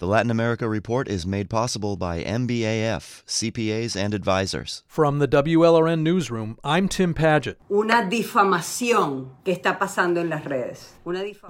[0.00, 4.84] The Latin America Report is made possible by MBAF, CPAs and advisors.
[4.86, 7.56] From the WLRN Newsroom, I'm Tim Padgett.
[7.68, 10.92] Una difamación que está pasando en las redes.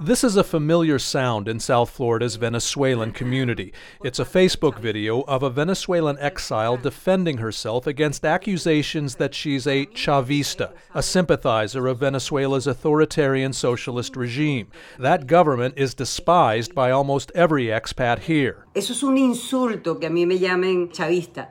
[0.00, 3.74] This is a familiar sound in South Florida's Venezuelan community.
[4.03, 9.85] It's a Facebook video of a Venezuelan exile defending herself against accusations that she's a
[9.87, 14.69] Chavista, a sympathizer of Venezuela's authoritarian socialist regime.
[14.99, 18.68] That government is despised by almost every expat here year.
[18.79, 21.48] Eso es un insulto que a mí me llamen chavista.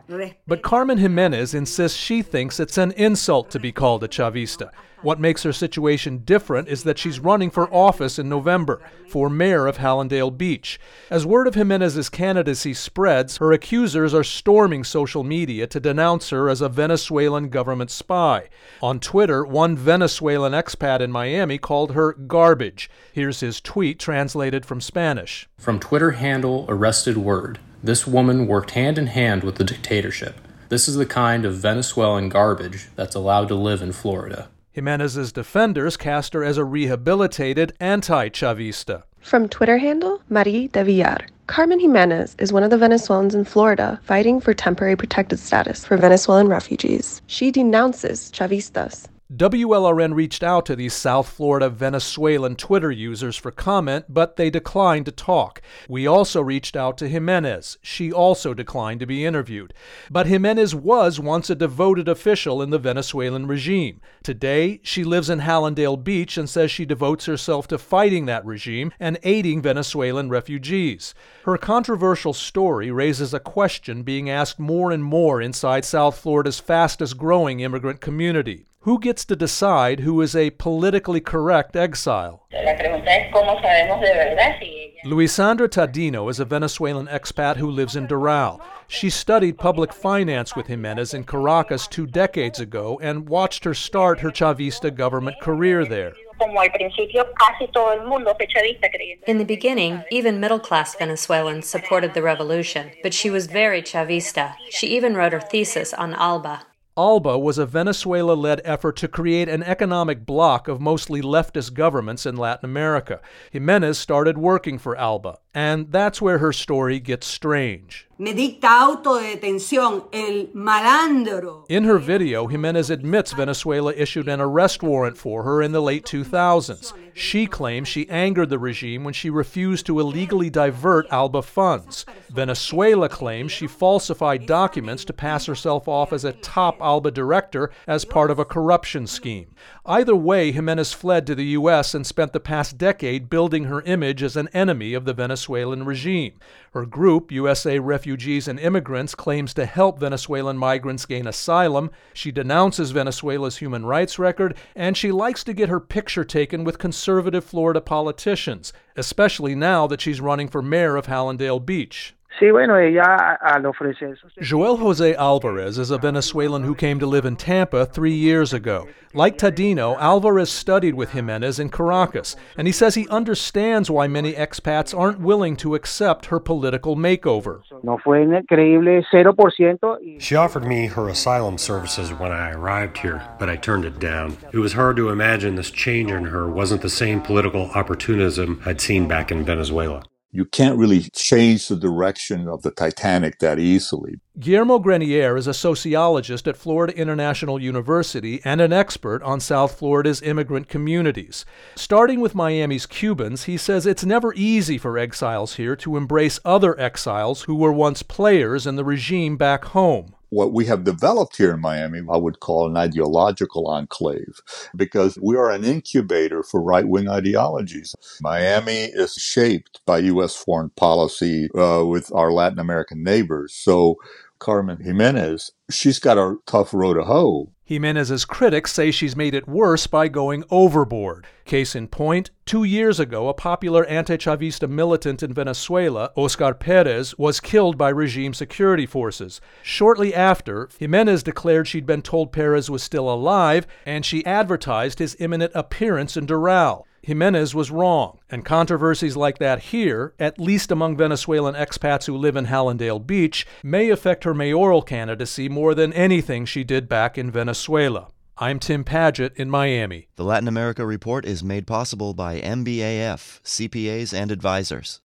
[0.47, 4.71] But Carmen Jimenez insists she thinks it's an insult to be called a Chavista.
[5.03, 9.67] What makes her situation different is that she's running for office in November for mayor
[9.67, 10.79] of Hallandale Beach.
[11.11, 16.49] As word of Jimenez's candidacy spreads, her accusers are storming social media to denounce her
[16.49, 18.49] as a Venezuelan government spy.
[18.81, 22.89] On Twitter, one Venezuelan expat in Miami called her garbage.
[23.13, 25.47] Here's his tweet translated from Spanish.
[25.59, 30.35] From Twitter handle Arrested Word, this woman worked hand in hand with the dictatorship.
[30.69, 34.49] This is the kind of Venezuelan garbage that's allowed to live in Florida.
[34.71, 39.03] Jimenez's defenders cast her as a rehabilitated anti Chavista.
[39.21, 41.25] From Twitter handle Marie de Villar.
[41.47, 45.97] Carmen Jimenez is one of the Venezuelans in Florida fighting for temporary protected status for
[45.97, 47.21] Venezuelan refugees.
[47.27, 49.07] She denounces Chavistas.
[49.33, 55.05] WLRN reached out to these South Florida Venezuelan Twitter users for comment, but they declined
[55.05, 55.61] to talk.
[55.89, 57.77] We also reached out to Jimenez.
[57.81, 59.73] She also declined to be interviewed.
[60.09, 63.99] But Jimenez was once a devoted official in the Venezuelan regime.
[64.23, 68.93] Today, she lives in Hallandale Beach and says she devotes herself to fighting that regime
[68.97, 71.13] and aiding Venezuelan refugees.
[71.43, 77.17] Her controversial story raises a question being asked more and more inside South Florida's fastest
[77.17, 78.67] growing immigrant community.
[78.87, 82.43] Who gets to decide who is a politically correct exile?
[82.53, 85.01] La pregunta es cómo sabemos de verdad si ella.
[85.03, 88.61] Luisandra Tadino is a Venezuelan expat who lives in Doral.
[88.87, 94.21] She studied public finance with Jimenez in Caracas two decades ago and watched her start
[94.21, 96.13] her Chavista government career there.
[96.39, 99.27] Como al principio casi todo el mundo fue chavista creyendo.
[99.27, 104.55] In the beginning, even middle class Venezuelans supported the revolution, but she was very Chavista.
[104.69, 106.66] She even wrote her thesis on Alba.
[106.97, 112.25] ALBA was a Venezuela led effort to create an economic bloc of mostly leftist governments
[112.25, 113.21] in Latin America.
[113.51, 118.06] Jimenez started working for ALBA, and that's where her story gets strange.
[118.19, 121.65] Me dicta autodetención, el malandro.
[121.69, 126.03] In her video, Jimenez admits Venezuela issued an arrest warrant for her in the late
[126.03, 126.93] 2000s.
[127.13, 132.05] She claims she angered the regime when she refused to illegally divert ALBA funds.
[132.29, 138.05] Venezuela claims she falsified documents to pass herself off as a top ALBA director as
[138.05, 139.53] part of a corruption scheme.
[139.85, 141.93] Either way, Jimenez fled to the U.S.
[141.93, 146.33] and spent the past decade building her image as an enemy of the Venezuelan regime.
[146.73, 148.06] Her group, USA Refugees
[148.47, 151.91] and Immigrants, claims to help Venezuelan migrants gain asylum.
[152.13, 156.79] She denounces Venezuela's human rights record, and she likes to get her picture taken with
[156.79, 162.15] conservative Florida politicians, especially now that she's running for mayor of Hallandale Beach.
[162.39, 164.15] Sí, bueno, ella al ofrecer.
[164.41, 168.87] Joel Jose Alvarez is a Venezuelan who came to live in Tampa three years ago.
[169.15, 174.33] Like Tadino, Alvarez studied with Jimenez in Caracas, and he says he understands why many
[174.33, 177.61] expats aren't willing to accept her political makeover.
[177.83, 179.79] No fue creíble 0%.
[179.81, 183.97] y- She offered me her asylum services when I arrived here, but I turned it
[183.99, 184.37] down.
[184.53, 188.81] It was hard to imagine this change in her wasn't the same political opportunism I'd
[188.81, 190.03] seen back in Venezuela.
[190.37, 194.19] You can't really change the direction of the Titanic that easily.
[194.39, 200.21] Guillermo Grenier is a sociologist at Florida International University and an expert on South Florida's
[200.21, 201.43] immigrant communities.
[201.75, 206.79] Starting with Miami's Cubans, he says it's never easy for exiles here to embrace other
[206.79, 210.13] exiles who were once players in the regime back home.
[210.29, 214.41] What we have developed here in Miami, I would call an ideological enclave
[214.75, 217.95] because we are an incubator for right wing ideologies.
[218.21, 220.35] Miami is shaped by U.S.
[220.35, 223.53] foreign policy uh, with our Latin American neighbors.
[223.53, 223.97] So,
[224.39, 227.51] Carmen Jimenez, she's got a tough row to hoe.
[227.67, 231.27] Jimenez's critics say she's made it worse by going overboard.
[231.43, 237.17] Case in point, two years ago, a popular anti Chavista militant in Venezuela, Oscar Perez,
[237.17, 239.41] was killed by regime security forces.
[239.63, 245.17] Shortly after, Jimenez declared she'd been told Perez was still alive, and she advertised his
[245.19, 246.85] imminent appearance in Doral.
[247.07, 252.35] Jimenez was wrong, and controversies like that here, at least among Venezuelan expats who live
[252.35, 257.31] in Hallandale Beach, may affect her mayoral candidacy more than anything she did back in
[257.31, 258.09] Venezuela.
[258.37, 260.09] I'm Tim Padgett in Miami.
[260.17, 264.99] The Latin America Report is made possible by MBAF, CPAs and advisors.